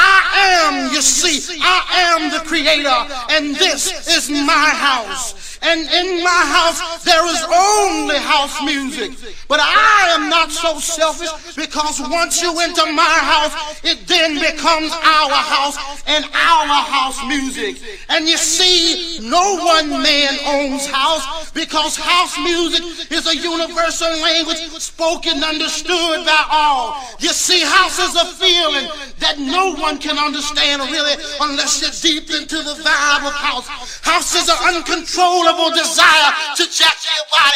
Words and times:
I 0.00 0.64
am, 0.64 0.92
you 0.92 1.02
see, 1.02 1.58
I 1.60 2.16
am 2.16 2.30
the 2.30 2.40
creator, 2.48 2.88
and 3.30 3.54
this 3.54 4.08
is 4.16 4.30
my 4.30 4.70
house. 4.70 5.34
And 5.62 5.80
in 5.80 6.24
my 6.24 6.42
house, 6.48 7.04
there 7.04 7.24
is 7.26 7.42
only 7.44 8.16
house 8.16 8.56
music. 8.64 9.12
But 9.46 9.60
I 9.60 10.16
am 10.16 10.30
not 10.30 10.50
so 10.50 10.78
selfish 10.78 11.54
because 11.54 12.00
once 12.00 12.40
you 12.40 12.58
enter 12.60 12.86
my 12.92 13.02
house, 13.20 13.84
it 13.84 14.06
then 14.06 14.40
becomes 14.40 14.92
our 14.92 15.36
house 15.36 15.76
and 16.06 16.24
our 16.24 16.80
house 16.80 17.20
music. 17.28 17.76
And 18.08 18.26
you 18.26 18.38
see, 18.38 19.20
no 19.28 19.56
one 19.60 19.90
man 20.02 20.38
owns 20.46 20.86
house 20.86 21.50
because 21.52 21.96
house 21.96 22.38
music 22.38 23.12
is 23.12 23.26
a 23.26 23.36
universal 23.36 24.10
language 24.22 24.58
spoken, 24.80 25.44
understood 25.44 26.24
by 26.24 26.44
all. 26.50 26.96
You 27.18 27.30
see, 27.30 27.60
house 27.60 27.98
is 27.98 28.16
a 28.16 28.24
feeling 28.40 28.88
that 29.18 29.38
no 29.38 29.74
one 29.74 29.98
can 29.98 30.16
understand 30.16 30.80
really 30.90 31.22
unless 31.40 31.82
you're 31.82 32.00
deep 32.00 32.30
into 32.30 32.56
the 32.56 32.80
vibe 32.80 33.26
of 33.28 33.34
house. 33.34 33.68
House 34.00 34.34
is 34.34 34.48
an 34.48 34.76
uncontrollable 34.76 35.49
desire 35.74 36.32
to 36.56 36.64
jack 36.70 36.96
your 37.04 37.26
body. 37.30 37.50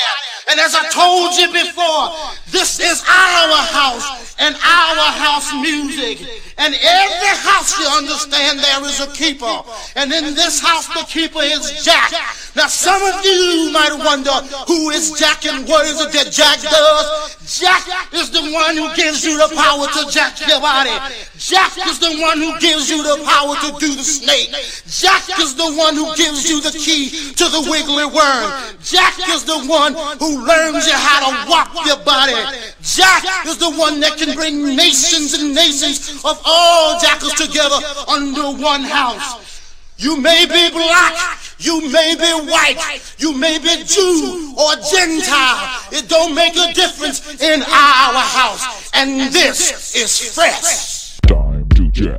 And 0.50 0.61
as 0.61 0.75
I 0.75 0.89
told 0.91 1.34
you 1.37 1.48
before, 1.53 2.12
this 2.51 2.78
is 2.78 3.03
our 3.09 3.62
house 3.62 4.36
and 4.39 4.55
our 4.56 5.06
house 5.12 5.53
music. 5.55 6.20
And 6.59 6.75
every 6.75 7.34
house 7.42 7.78
you 7.78 7.86
understand 7.86 8.61
there 8.61 8.84
is 8.84 9.01
a 9.01 9.11
keeper. 9.12 9.62
And 9.97 10.12
in 10.12 10.34
this 10.34 10.61
house 10.61 10.86
the 10.89 11.05
keeper 11.09 11.41
is 11.42 11.83
Jack. 11.84 12.12
Now 12.55 12.69
some 12.69 13.03
of 13.03 13.25
you 13.25 13.70
might 13.73 13.97
wonder 13.98 14.34
who 14.67 14.91
is 14.91 15.12
Jack 15.19 15.47
and 15.47 15.67
what 15.67 15.86
is 15.86 16.01
it 16.01 16.12
that 16.12 16.31
Jack 16.31 16.61
does? 16.62 17.34
Jack 17.45 17.86
is 18.12 18.31
the 18.31 18.41
one 18.53 18.77
who 18.77 18.95
gives 18.95 19.25
you 19.25 19.36
the 19.36 19.55
power 19.55 19.86
to 19.86 20.11
jack 20.11 20.41
your 20.48 20.61
body. 20.61 20.97
Jack 21.36 21.77
is 21.86 21.98
the 21.98 22.17
one 22.20 22.39
who 22.39 22.58
gives 22.58 22.89
you 22.89 23.03
the 23.03 23.23
power 23.25 23.55
to 23.56 23.79
do 23.79 23.95
the 23.95 24.03
snake. 24.03 24.48
Jack 24.89 25.29
is 25.39 25.55
the 25.55 25.70
one 25.77 25.95
who 25.95 26.14
gives 26.17 26.48
you 26.48 26.62
the 26.62 26.73
key 26.73 27.11
to 27.36 27.45
the 27.45 27.69
wiggly 27.84 28.04
worm. 28.06 28.50
Jack 28.82 29.16
is 29.30 29.44
the 29.44 29.64
one 29.66 29.94
who 30.18 30.44
learns 30.44 30.86
you 30.86 30.92
how 30.94 31.30
to 31.30 31.50
walk 31.50 31.86
your 31.86 31.98
body. 32.04 32.34
Jack 32.82 33.24
is 33.46 33.58
the 33.58 33.70
one 33.70 34.00
that 34.00 34.16
can 34.18 34.34
bring 34.34 34.77
nations 34.77 35.34
and 35.34 35.54
nations 35.54 36.24
of 36.24 36.40
all 36.44 36.98
jackals 37.00 37.34
together 37.34 37.77
under 38.08 38.50
one 38.62 38.82
house. 38.82 39.50
You 39.96 40.20
may 40.20 40.44
be 40.46 40.70
black, 40.70 41.38
you 41.58 41.80
may 41.90 42.16
be 42.16 42.50
white, 42.50 43.00
you 43.18 43.32
may 43.32 43.58
be 43.58 43.84
Jew 43.84 44.55
or 44.58 44.74
Gentile. 44.77 45.80
It 45.92 46.08
don't 46.08 46.34
make 46.34 46.56
a 46.56 46.72
difference 46.72 47.40
in 47.40 47.62
our 47.62 48.20
house. 48.20 48.90
And 48.94 49.32
this 49.32 49.94
is 49.94 50.34
fresh. 50.34 51.18
Time 51.20 51.68
to 51.70 51.88
jack. 51.90 52.18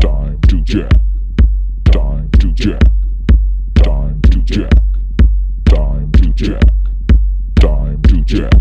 Time 0.00 0.38
to 0.48 0.60
jack. 0.60 0.92
Time 1.92 2.30
to 2.40 2.52
jack. 2.52 2.95
Jack. 6.36 6.60
Time 7.60 8.02
to 8.02 8.20
jack. 8.24 8.52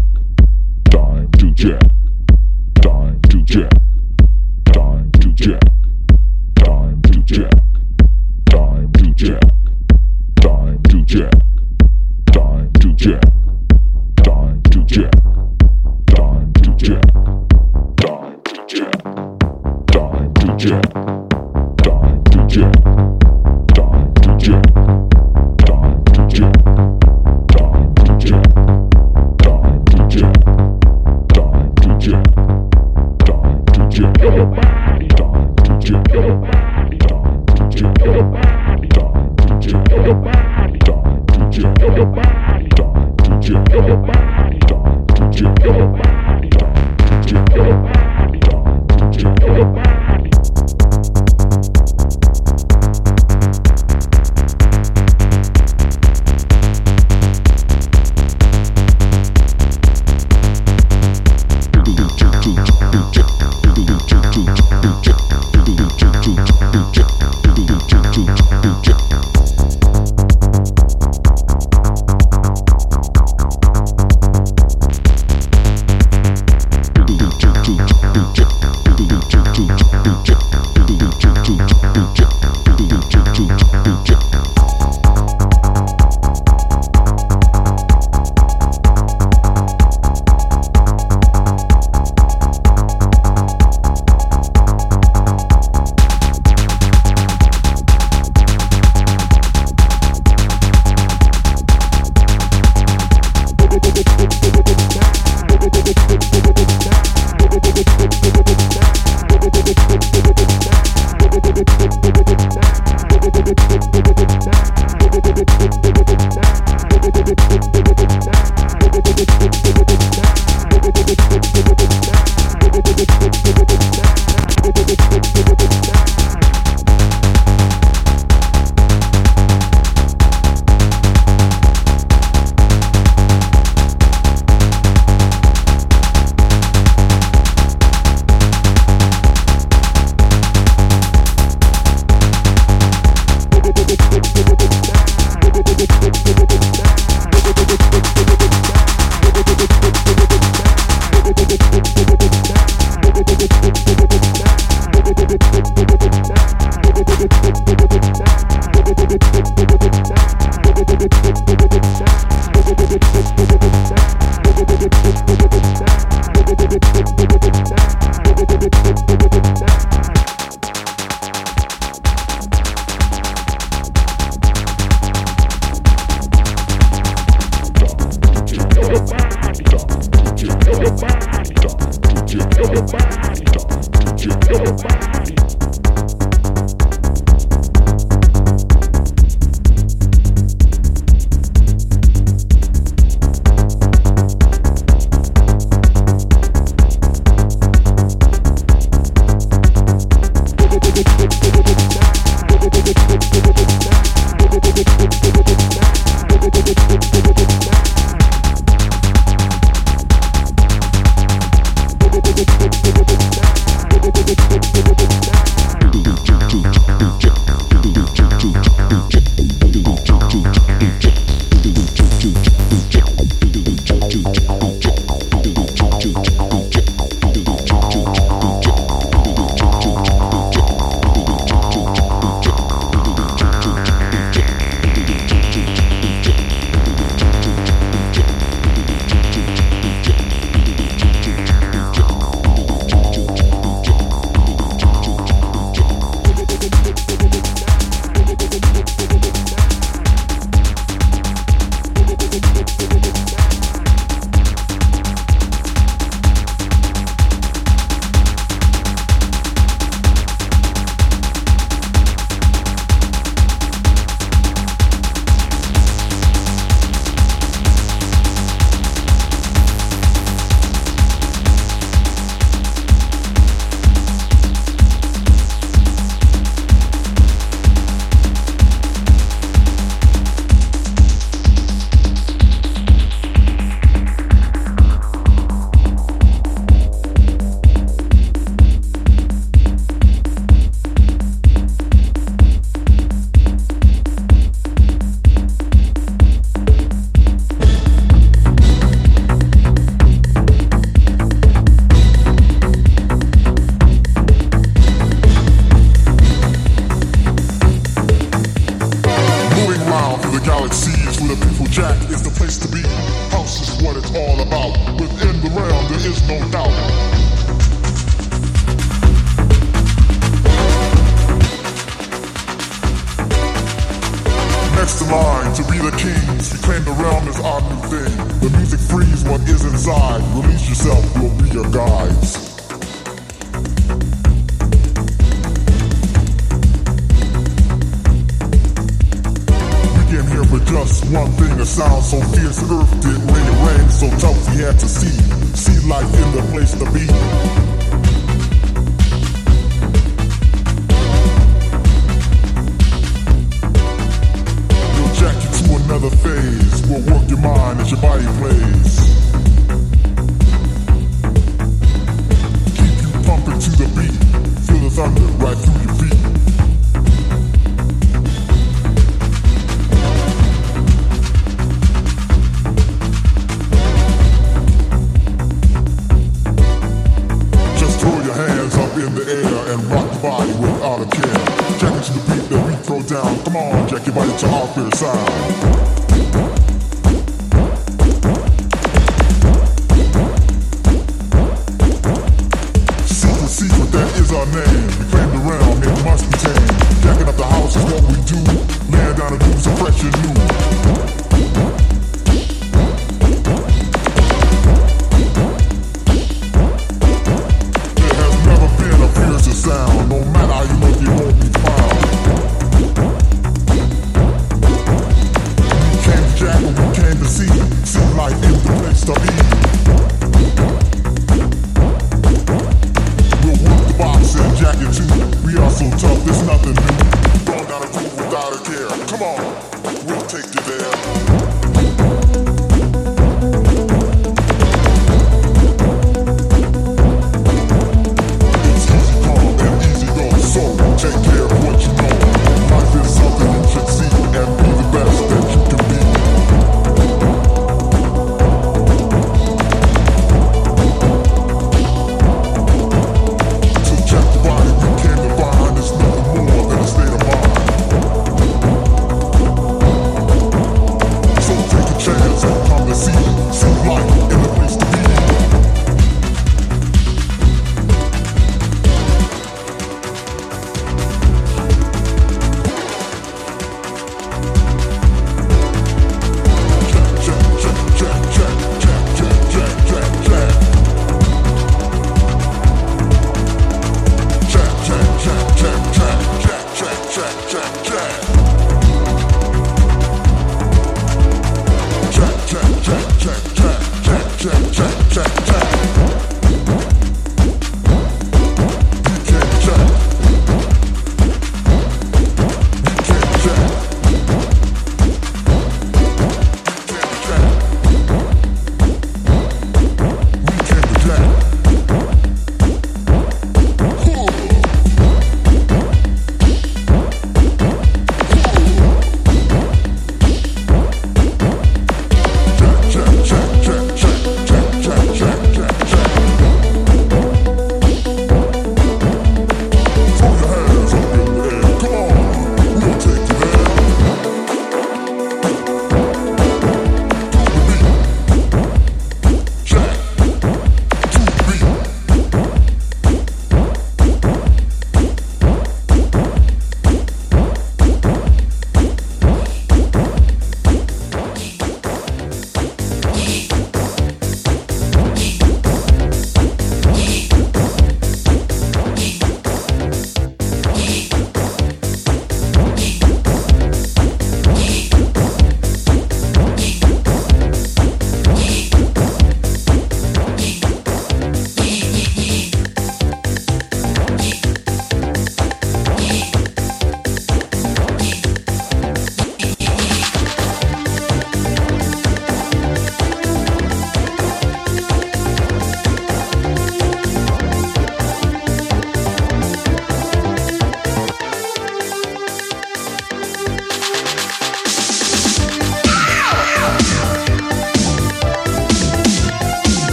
Time 0.90 1.30
to 1.32 1.52
jack. 1.52 1.82
Time 2.82 3.22
to 3.24 3.42
jack. 3.42 3.72
Time 4.72 5.12
to 5.12 5.34
jack. 5.34 5.62
Time 6.56 7.02
to 7.02 7.22
jack. 7.24 7.52
Time 8.50 8.92
to 8.94 9.14
jack. 9.14 9.42
Time 10.42 10.82
to 10.84 11.02
jack. 11.04 11.34
Time 12.32 12.72
to 12.80 12.94
jack. 12.94 13.35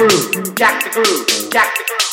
groove, 0.00 0.54
jack 0.56 0.82
the 0.82 0.90
groove, 0.90 1.50
jack 1.52 1.76
the 1.76 1.84
groove. 1.84 2.08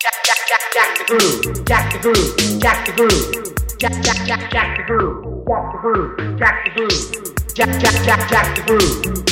Jack, 0.00 0.14
jack, 0.24 0.40
jack, 0.48 0.62
jack 0.74 0.98
the 0.98 1.04
groove, 1.04 1.64
jack 1.64 1.92
the 1.92 1.98
groove, 2.00 2.60
jack 2.60 2.86
the 2.86 2.92
groove. 2.92 3.78
Jack, 3.78 3.92
jack, 4.02 4.26
jack, 4.26 4.50
jack 4.50 4.76
the 4.76 4.82
groove, 4.82 5.46
jack 5.46 5.72
the 5.72 5.78
groove, 5.78 6.38
jack 6.38 6.64
the 6.64 6.70
groove. 6.70 7.54
Jack, 7.54 7.80
jack, 7.80 8.04
jack, 8.04 8.28
jack 8.28 8.56
the 8.56 8.62
groove. 8.62 9.29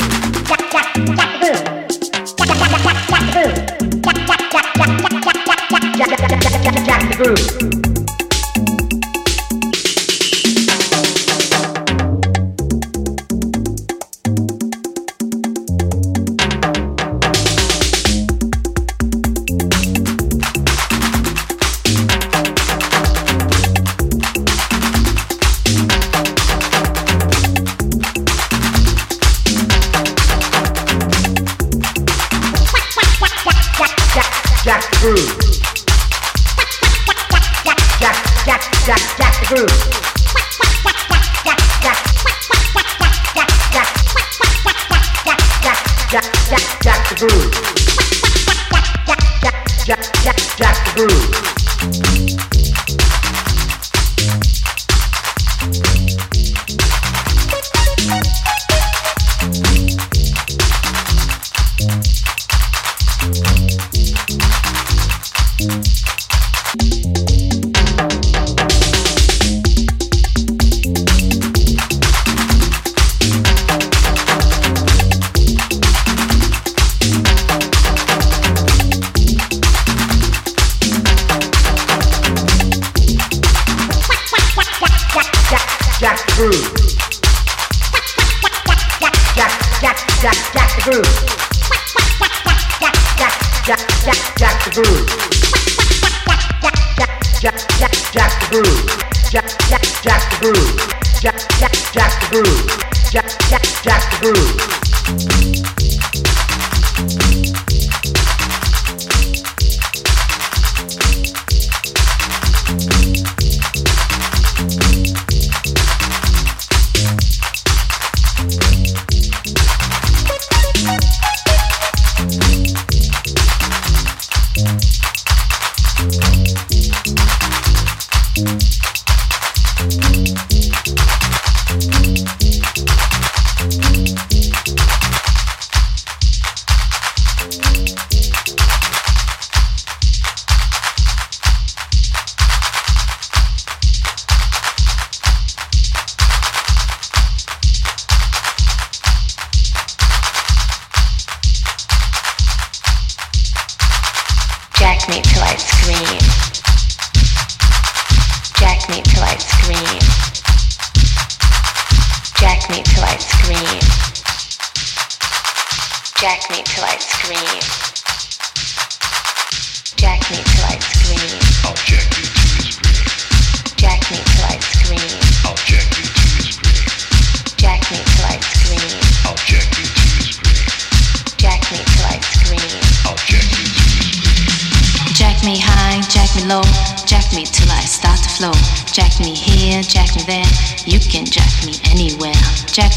Thank 0.00 0.34
you. 0.34 0.39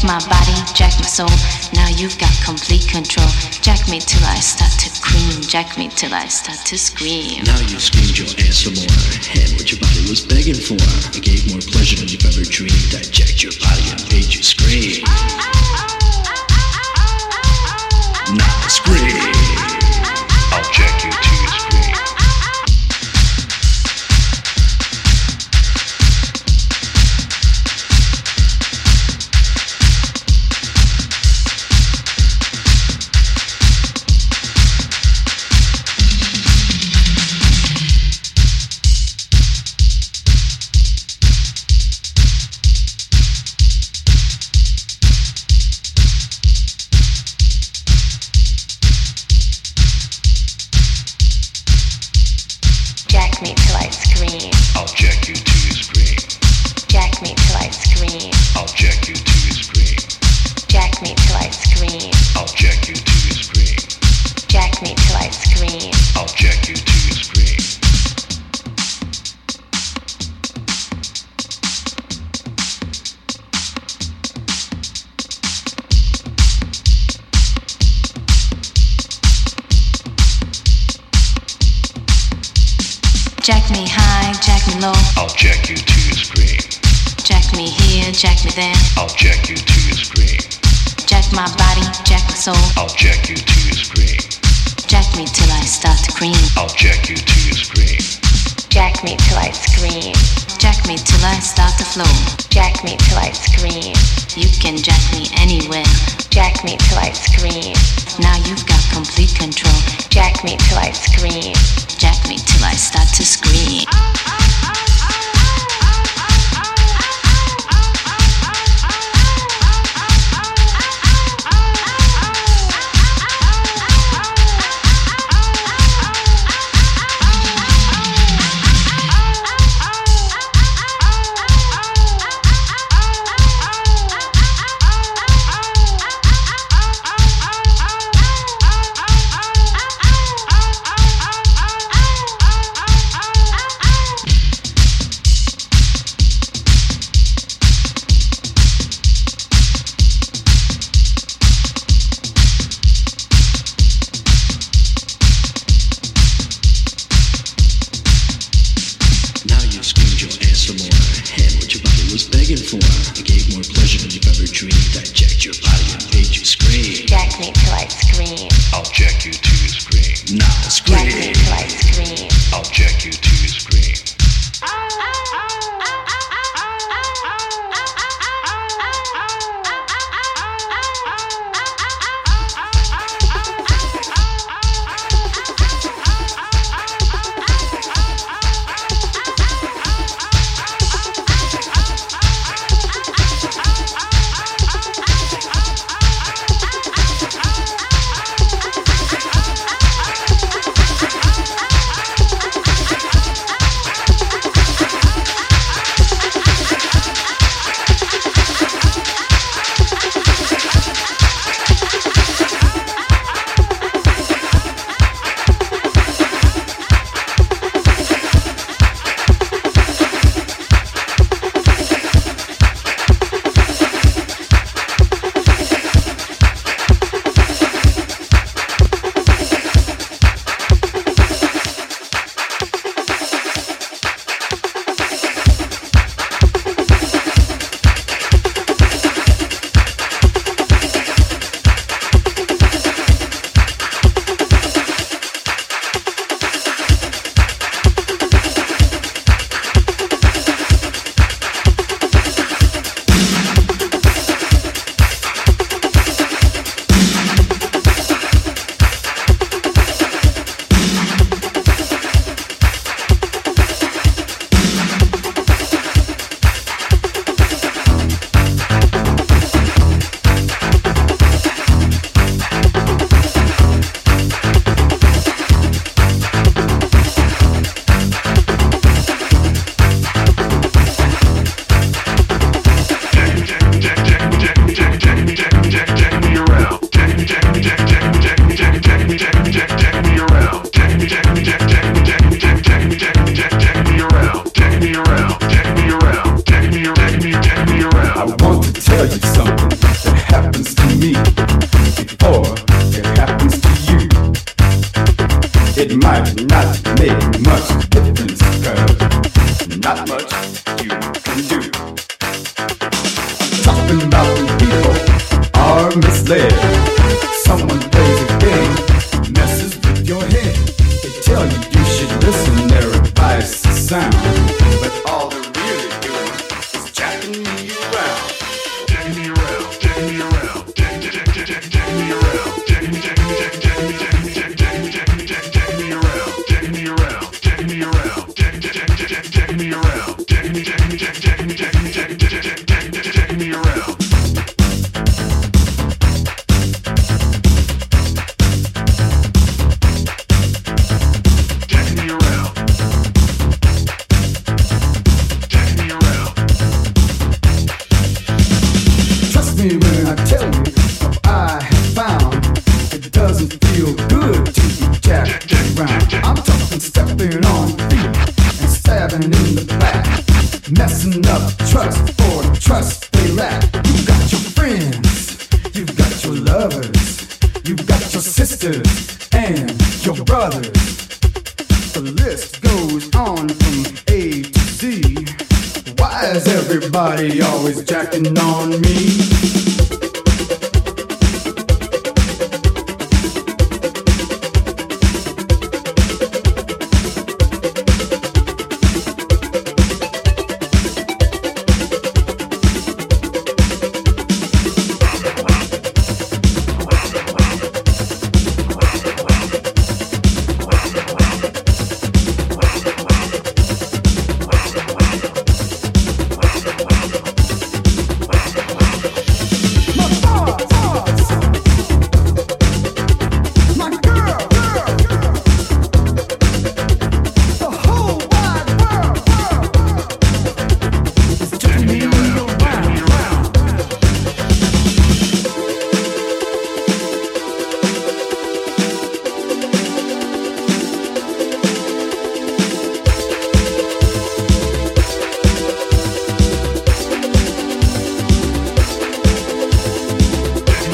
my 0.04 0.20
body, 0.28 0.54
jack 0.74 0.92
my 1.00 1.08
soul. 1.08 1.32
Now 1.72 1.88
you've 1.88 2.18
got 2.18 2.32
complete 2.44 2.86
control. 2.86 3.26
Jack 3.64 3.88
me 3.88 3.98
till 4.00 4.22
I 4.24 4.36
start 4.36 4.72
to 4.84 4.90
cream, 5.00 5.40
jack 5.40 5.76
me 5.78 5.88
till 5.88 6.12
I 6.12 6.28
start 6.28 6.60
to 6.66 6.78
scream. 6.78 7.44
Now 7.44 7.58
you 7.60 7.80
screamed 7.80 8.16
your 8.16 8.28
ass 8.44 8.64
some 8.64 8.74
more, 8.76 8.84
and 8.84 9.50
what 9.56 9.66
your 9.72 9.80
body 9.80 10.04
was 10.08 10.20
begging 10.20 10.60
for. 10.60 10.76
I 11.16 11.20
gave 11.20 11.48
more 11.50 11.60
pleasure 11.72 11.96
than 11.96 12.08
you've 12.08 12.24
ever 12.24 12.44
dreamed. 12.44 12.94
I 12.94 13.02
jacked 13.08 13.42
your 13.42 13.52
body 13.60 13.90
and 13.90 14.04
made 14.12 14.28
you 14.28 14.42
scream. 14.42 15.02
Ah, 15.06 15.40
ah. 15.40 15.53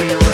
We're 0.00 0.29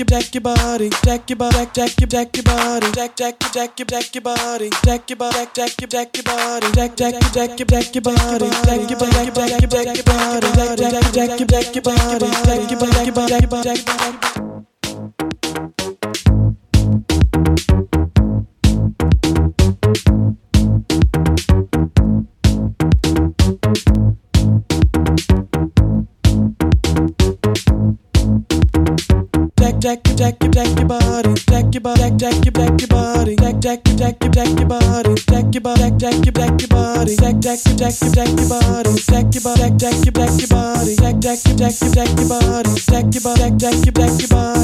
your 0.00 0.06
deck 0.06 0.34
your 0.34 0.40
body, 0.40 0.88
jack 1.04 1.28
your 1.28 1.36
deck 1.36 1.74
jack 1.74 2.00
your 2.00 2.08
jack 2.08 2.34
your 2.34 2.44
body, 2.44 2.90
jack, 2.92 3.16
jack, 3.16 3.36
your 3.42 3.52
deck 3.52 3.78
your 3.78 3.86
jack 3.86 4.14
your 4.14 4.22
body, 4.22 4.70
jack 4.82 5.10
your 5.10 5.16
deck 5.18 5.52
jack 5.52 5.80
your 5.80 5.88
jack 5.88 6.16
your 6.16 6.24
body, 6.24 6.72
jack, 6.72 6.96
jack, 6.96 7.12
your 7.12 7.30
deck 7.30 7.58
your 7.58 7.66
jack 7.66 7.94
your 7.94 8.02
body, 8.02 8.50
jack 8.64 8.88
your 8.88 8.98
deck 8.98 9.12
your 9.12 9.34
deck 9.34 9.60
your 9.60 9.68
jack 9.68 9.96
your 9.96 10.04
body, 10.04 10.46
jack, 10.56 10.78
jack, 10.78 11.12
jack 11.12 11.38
your 11.38 11.48
jack 11.48 11.74
your 11.74 11.82
body, 11.82 12.30
jack 12.30 12.70
your 12.70 12.80
body, 12.80 13.10
jack 13.10 13.10
your 13.10 13.10
jack 13.10 13.10
your 13.10 13.20
jack 13.20 13.44
your 13.44 13.52
body, 13.52 13.62
jack 13.62 13.86
your 13.86 14.40
body. 14.40 14.49
Jack 37.90 38.02
your 38.02 38.12
deck 38.12 38.38
your 38.38 38.48
bottom, 38.48 38.94
deck 38.94 39.34
your 39.34 39.42
body, 39.42 39.76
jack 39.76 40.04
your 40.04 40.12
jack 40.12 40.38
your 40.38 40.48
body, 40.48 40.94
jack, 40.94 41.18
jack 41.18 41.44
your 41.44 41.56
jack 41.56 41.80
your 41.80 41.90
jack 41.90 42.18
your 42.20 42.28
body, 42.28 42.70
jack 42.86 43.14
your 43.14 43.22
body, 43.24 43.50
deck 43.58 43.84
your 43.84 43.92
jack 43.92 44.20
your 44.20 44.28
body. 44.28 44.59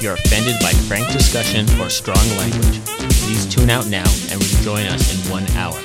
if 0.00 0.04
you're 0.04 0.14
offended 0.14 0.56
by 0.60 0.72
frank 0.88 1.06
discussion 1.12 1.68
or 1.78 1.90
strong 1.90 2.16
language. 2.38 2.80
Please 3.20 3.44
tune 3.44 3.68
out 3.68 3.86
now 3.88 4.08
and 4.30 4.40
rejoin 4.40 4.86
us 4.86 5.12
in 5.12 5.30
one 5.30 5.46
hour. 5.58 5.78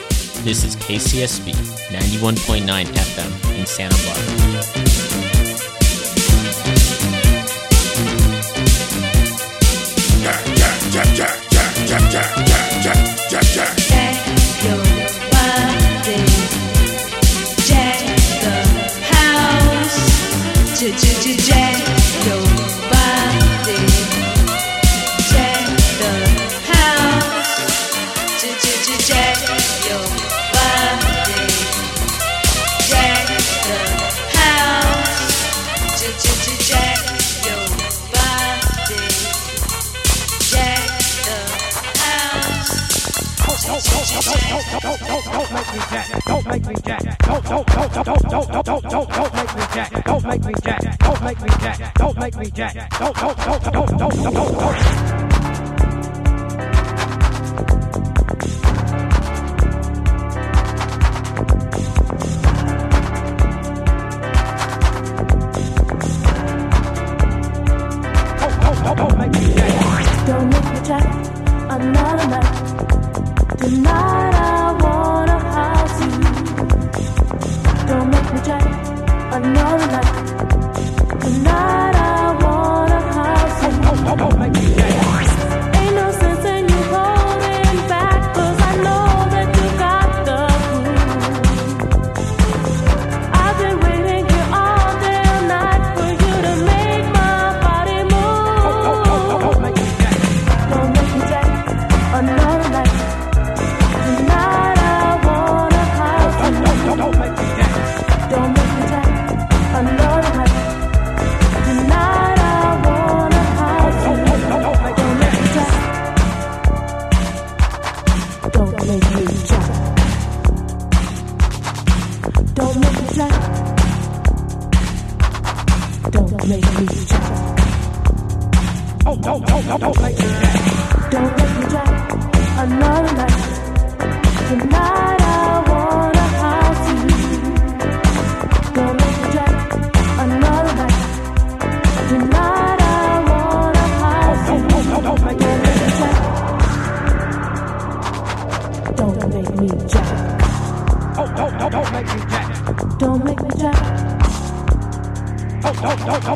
This 0.43 0.63
is 0.63 0.77
KCSB 0.77 1.51
91.9 1.91 2.65
FM 2.65 3.59
in 3.59 3.65
Santa 3.65 3.97
Barbara. 4.05 5.24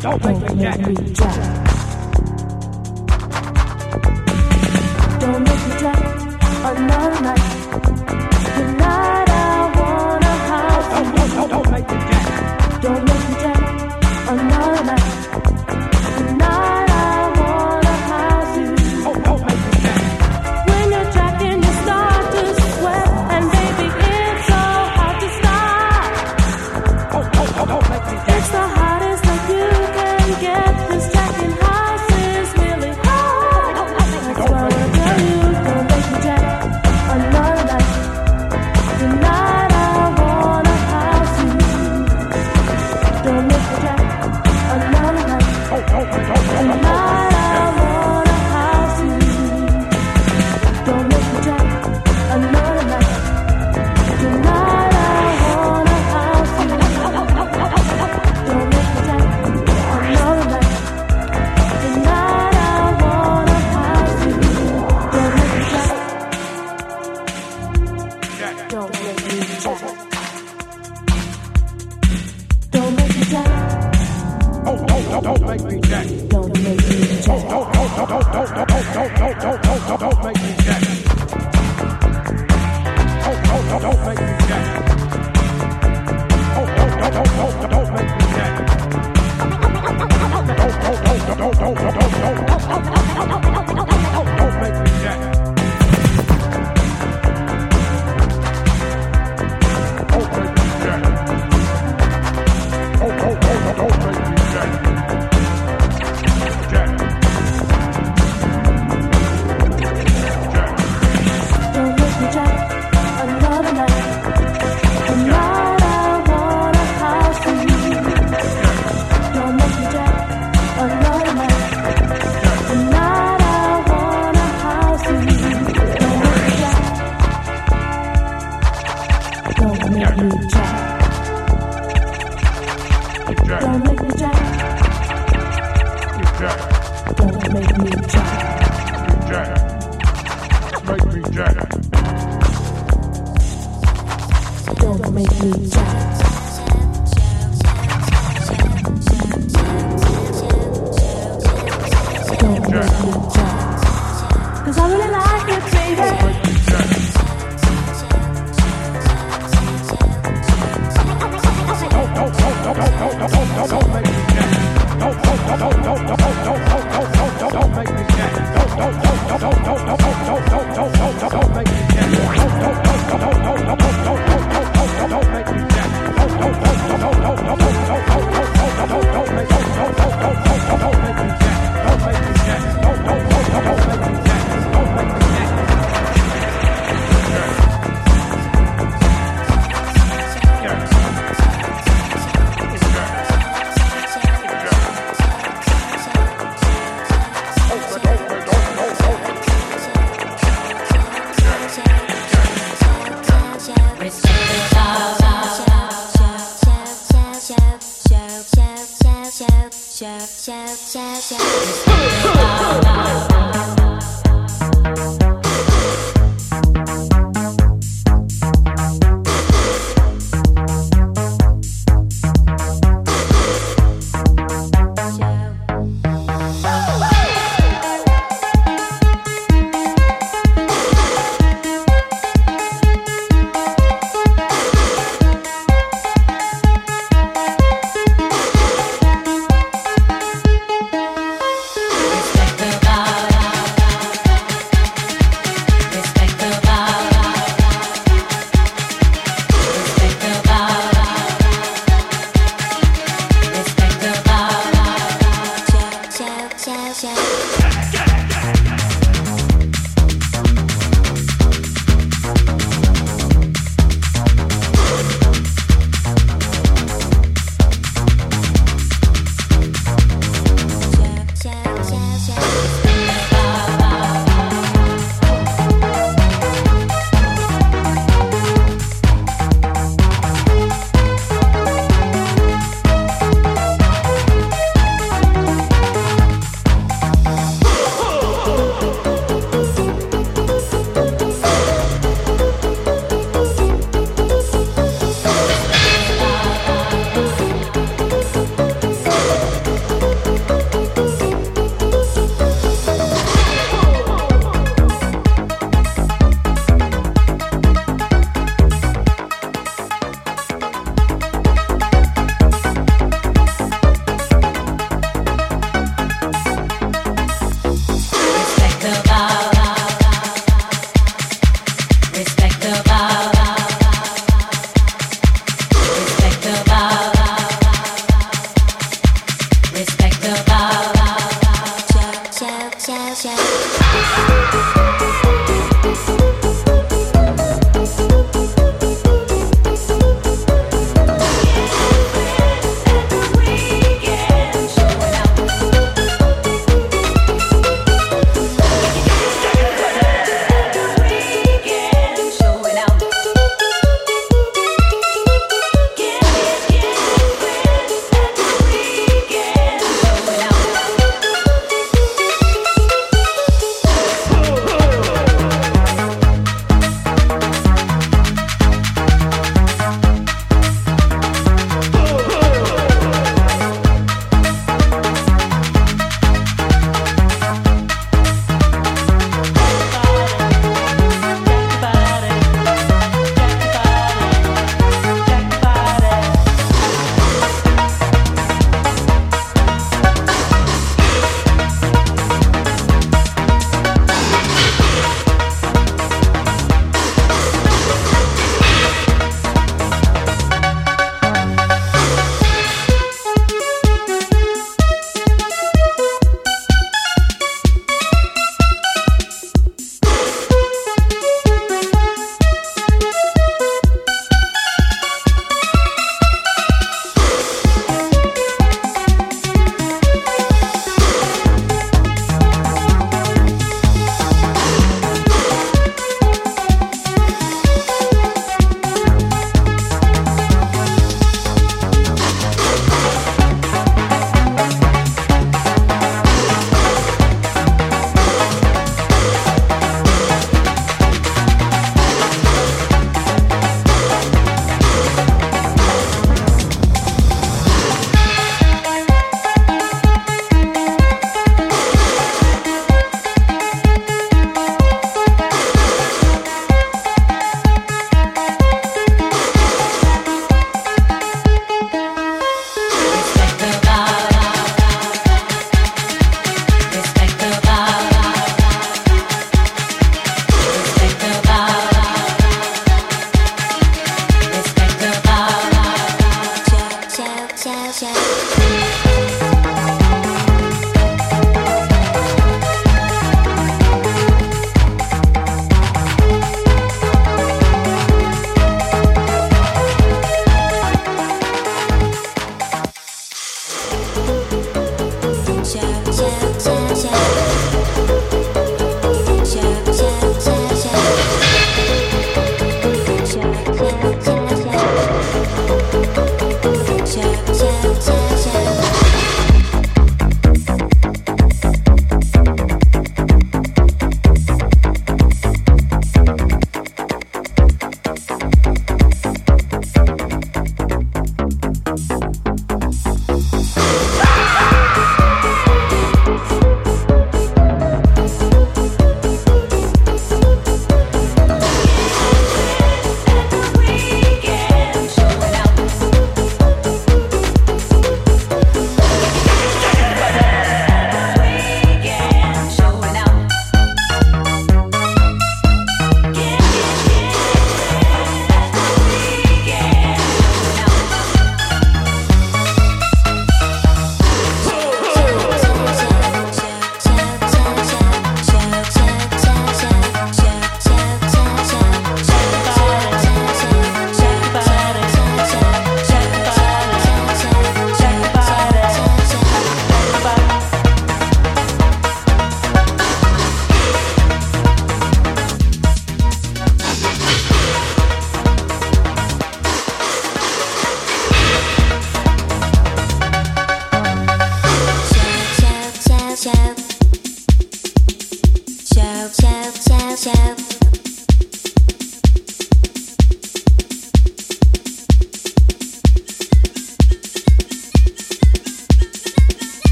Don't, 0.00 0.22
don't, 0.22 1.14
don't, 1.14 1.69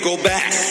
go 0.00 0.16
back, 0.16 0.69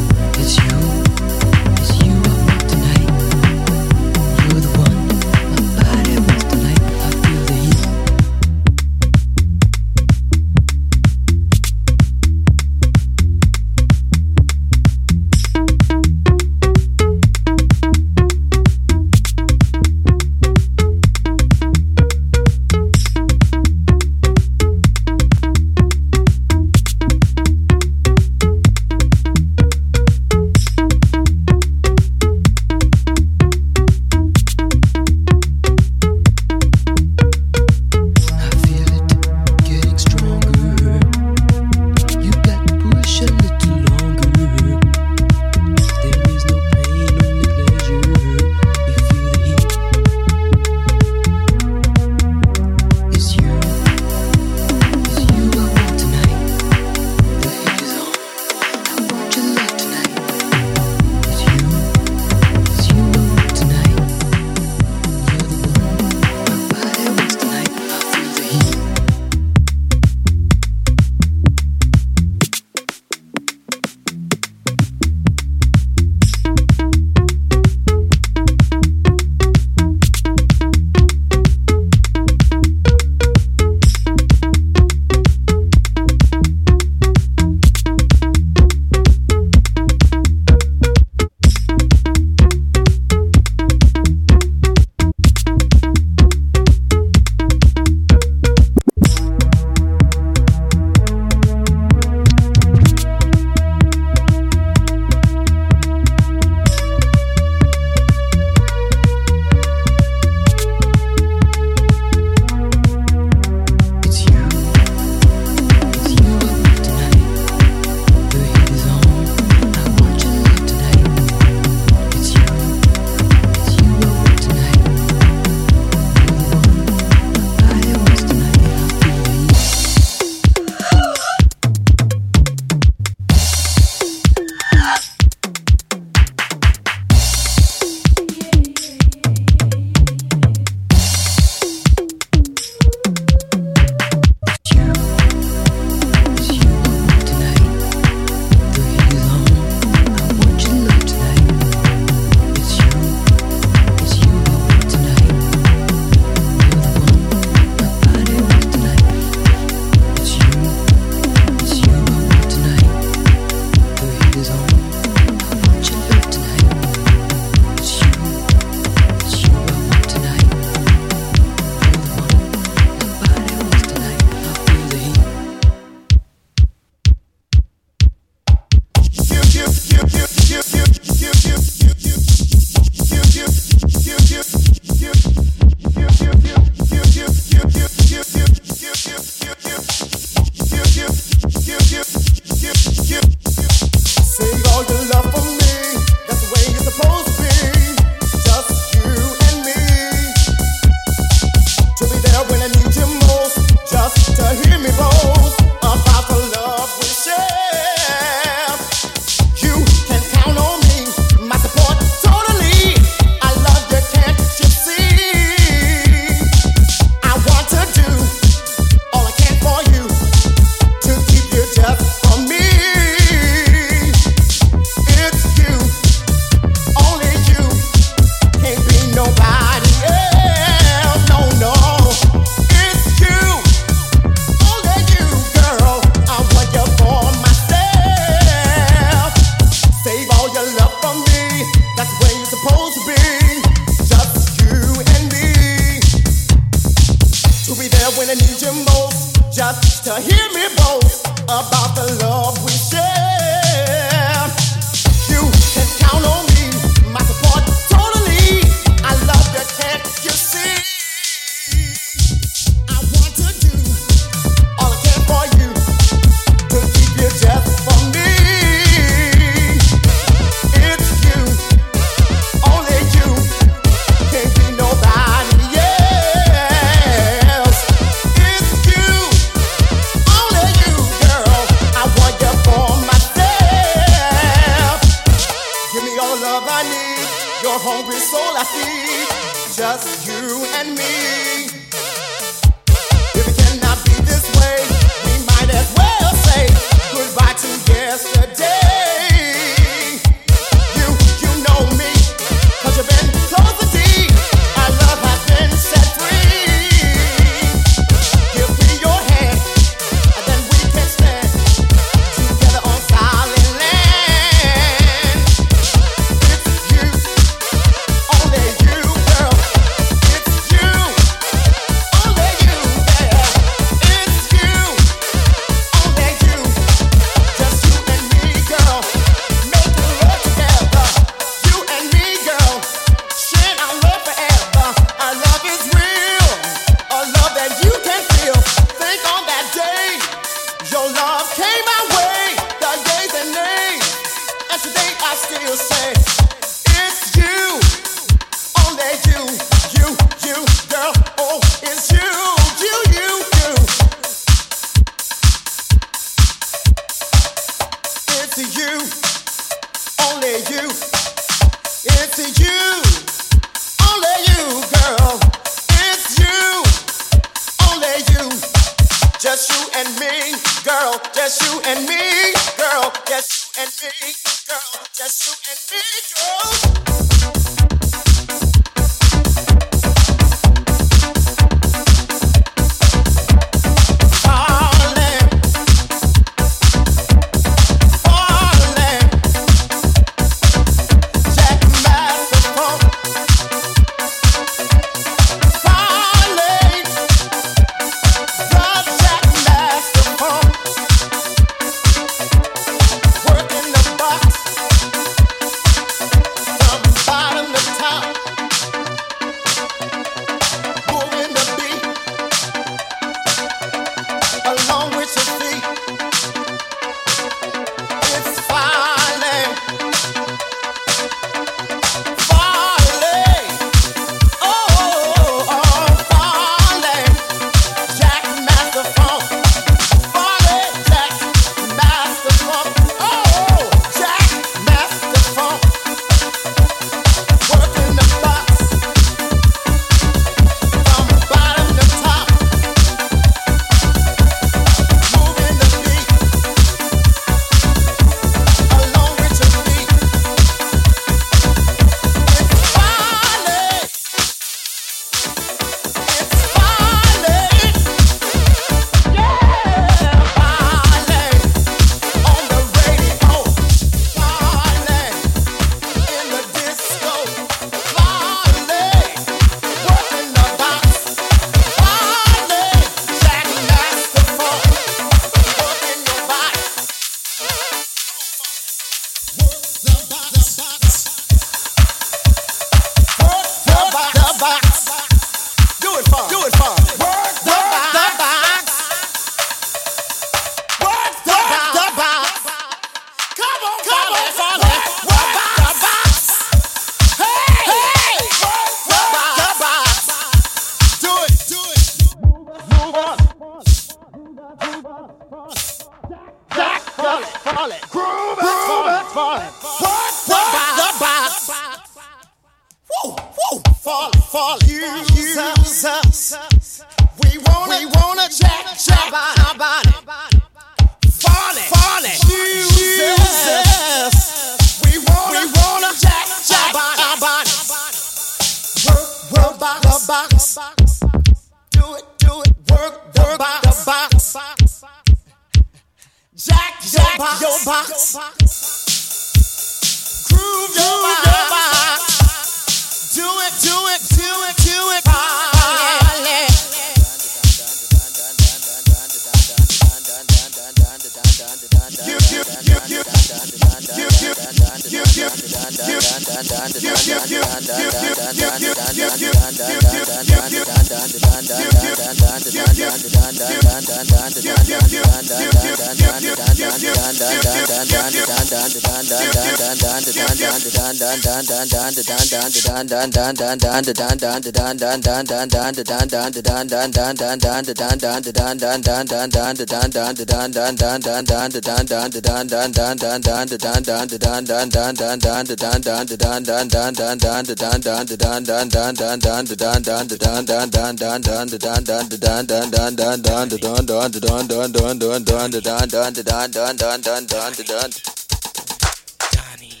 Donnie. 599.52 600.00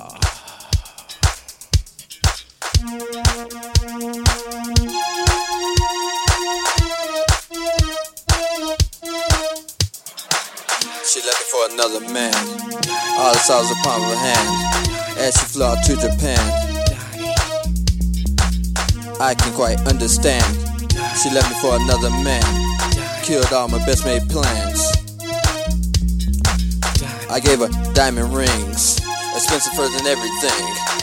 Oh. 0.00 0.04
Ah. 0.04 0.41
She 2.82 2.88
left 2.88 2.98
me 11.38 11.46
for 11.46 11.62
another 11.70 12.00
man. 12.12 12.34
All 13.18 13.32
the 13.32 13.38
sauce 13.38 13.70
upon 13.70 14.02
her 14.02 14.16
hand. 14.16 14.48
As 15.16 15.32
she 15.38 15.46
flew 15.46 15.64
out 15.64 15.84
to 15.84 15.94
Japan. 15.94 16.42
I 19.20 19.34
can 19.38 19.54
quite 19.54 19.78
understand. 19.86 20.44
She 21.22 21.30
left 21.30 21.50
me 21.50 21.56
for 21.60 21.76
another 21.76 22.10
man. 22.10 22.42
Killed 23.22 23.52
all 23.52 23.68
my 23.68 23.78
best 23.86 24.04
made 24.04 24.28
plans. 24.28 24.90
I 27.30 27.38
gave 27.38 27.60
her 27.60 27.68
diamond 27.94 28.34
rings. 28.34 28.98
Expensive 29.36 29.72
further 29.74 29.96
than 29.98 30.08
everything. 30.08 31.01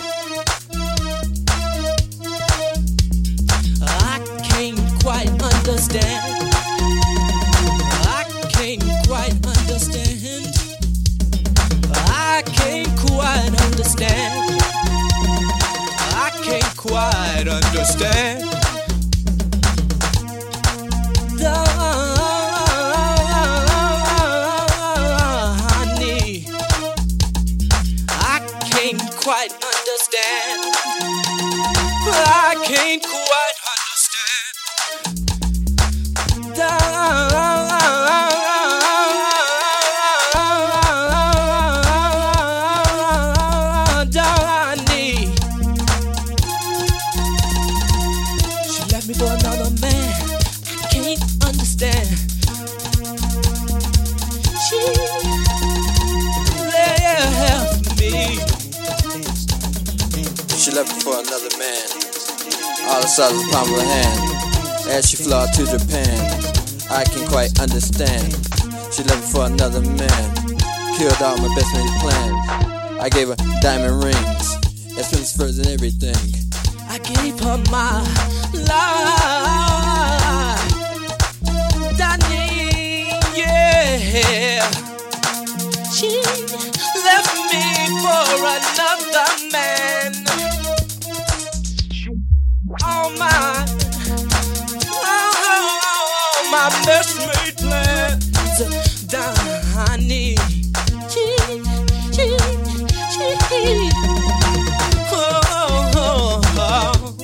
Understand. 5.69 6.53
I 8.07 8.23
can't 8.49 8.83
quite 9.07 9.33
understand. 9.45 10.55
I 11.93 12.41
can't 12.45 12.97
quite 12.97 13.61
understand. 13.61 14.61
I 15.99 16.31
can't 16.43 16.77
quite 16.77 17.47
understand. 17.47 18.45
Can't 28.71 29.11
quite 29.17 29.51
understand. 29.51 30.63
I 32.11 32.55
can't 32.65 33.03
quite 33.03 33.58
Me 60.79 60.85
for 61.01 61.19
another 61.19 61.51
man. 61.57 61.87
All 62.87 63.01
the 63.01 63.09
palm 63.51 63.67
of 63.67 63.75
her 63.75 63.83
hand. 63.83 64.87
As 64.87 65.09
she 65.09 65.17
flew 65.17 65.33
out 65.33 65.53
to 65.55 65.65
Japan. 65.65 66.15
I 66.89 67.03
can 67.03 67.27
quite 67.27 67.59
understand. 67.59 68.31
She 68.93 69.03
left 69.03 69.19
me 69.19 69.27
for 69.27 69.45
another 69.45 69.81
man. 69.81 70.35
Killed 70.95 71.21
all 71.21 71.35
my 71.37 71.53
best 71.53 71.73
made 71.75 71.99
plans. 71.99 72.49
I 72.97 73.09
gave 73.09 73.27
her 73.27 73.35
diamond 73.61 74.01
rings. 74.01 74.55
Expensive 74.97 75.37
furs 75.37 75.57
and 75.59 75.67
everything. 75.67 76.15
I 76.87 76.97
gave 76.99 77.37
her 77.41 77.57
my 77.69 77.99
life. 78.63 79.03
Danny, 81.97 83.19
yeah. 83.35 84.63
She 85.91 86.23
left 87.03 87.35
me 87.51 87.63
for 87.99 88.47
another 88.47 89.27
man. 89.51 89.78
All 92.71 93.09
my, 93.17 93.65
all 94.93 96.51
my 96.51 96.69
best 96.85 97.17
made 97.17 97.57
plans. 97.57 98.25
She, 101.09 101.25
she, 102.13 102.37
she. 103.09 103.89
Oh, 105.11 105.41
oh, 105.95 106.41
oh. 106.57 107.17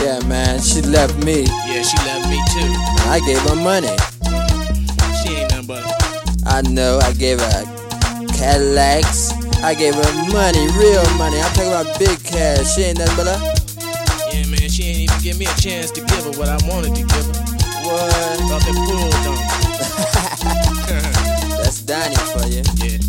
Yeah, 0.00 0.20
man, 0.28 0.60
she 0.60 0.80
left 0.82 1.16
me. 1.24 1.42
Yeah, 1.42 1.82
she 1.82 1.96
left 2.06 2.28
me 2.30 2.38
too. 2.54 2.70
I 3.10 3.20
gave 3.26 3.40
her 3.40 3.56
money. 3.56 3.96
She 5.22 5.34
ain't 5.34 5.50
nothing 5.50 5.66
but 5.66 5.82
I 6.46 6.62
know 6.70 7.00
I 7.02 7.12
gave 7.14 7.40
her 7.40 7.64
Cadillacs. 8.36 9.37
I 9.62 9.74
gave 9.74 9.94
her 9.94 10.12
money, 10.32 10.66
real 10.78 11.04
money. 11.18 11.40
I'm 11.40 11.52
talking 11.52 11.72
about 11.72 11.98
big 11.98 12.22
cash. 12.22 12.74
She 12.74 12.82
ain't 12.82 12.98
nothing 12.98 13.16
but 13.16 13.26
a 13.26 13.36
Yeah, 14.32 14.46
man, 14.46 14.68
she 14.68 14.84
ain't 14.84 14.98
even 15.10 15.20
give 15.22 15.38
me 15.38 15.46
a 15.46 15.54
chance 15.60 15.90
to 15.92 16.00
give 16.00 16.24
her 16.24 16.30
what 16.38 16.48
I 16.48 16.58
wanted 16.68 16.94
to 16.94 17.02
give 17.02 17.10
her. 17.10 17.22
What? 17.82 18.40
Up 18.52 18.62
and 18.66 18.76
pulled 18.86 19.26
on. 19.26 19.38
That's 21.58 21.82
Donnie 21.82 22.16
for 22.16 22.46
you. 22.46 22.62
Yeah. 22.76 23.07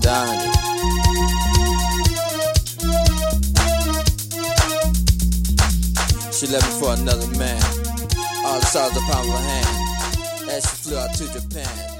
Donnie. 0.00 0.50
She 6.32 6.46
left 6.48 6.66
me 6.66 6.80
for 6.80 6.94
another 6.94 7.26
man. 7.38 7.62
All 8.44 8.58
the 8.58 8.66
stars 8.66 8.90
upon 8.90 8.94
the 8.96 9.00
palm 9.06 9.28
of 9.28 9.34
her 9.34 9.48
hand. 9.48 10.50
As 10.50 10.64
she 10.64 10.76
flew 10.82 10.98
out 10.98 11.14
to 11.14 11.32
Japan. 11.32 11.99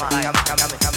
I'm 0.00 0.32
coming. 0.32 0.87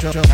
jump, 0.00 0.14
jump. 0.14 0.33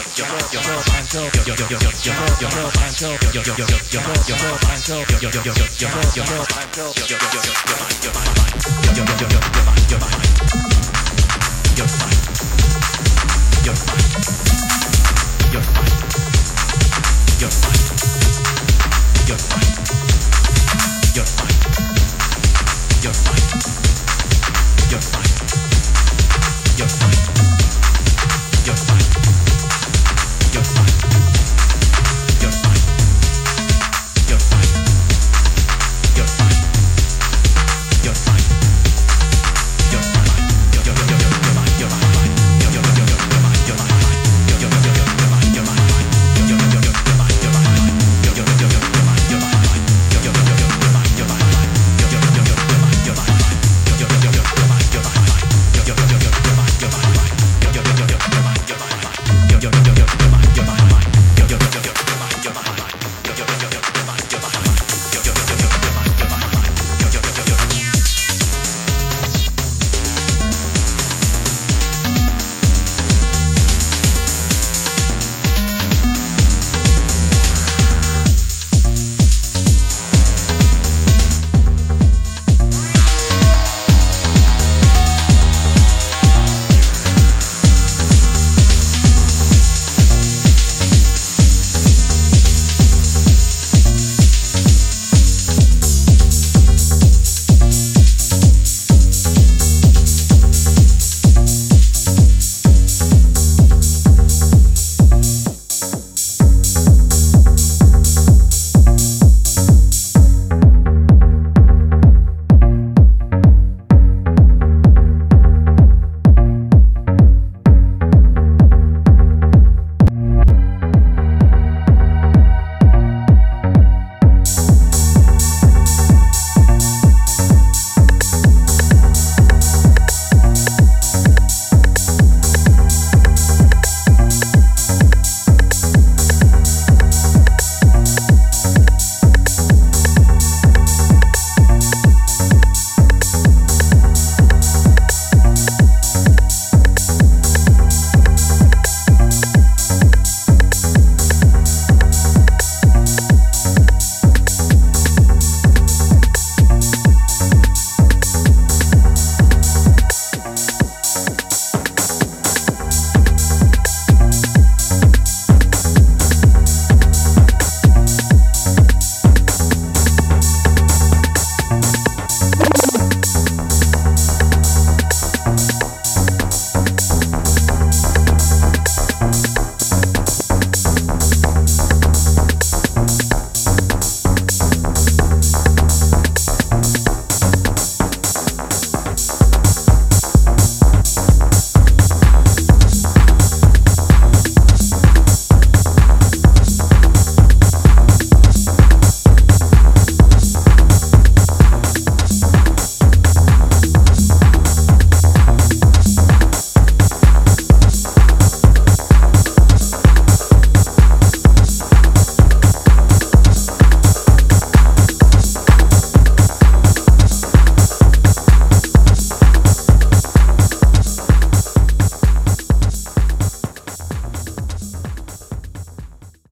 You're 15.53 15.61
fine. 15.61 15.91
You're 17.39 17.49
fine. 17.49 18.00